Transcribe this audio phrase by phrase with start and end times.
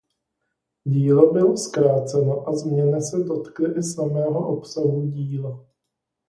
[0.85, 5.65] Dílo bylo zkráceno a změny se dotkly i samého obsahu díla.